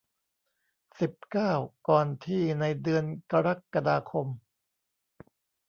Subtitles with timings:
[0.99, 1.51] สิบเก้า
[1.87, 4.27] ก่อนที่ในเดือนกรกฎาคม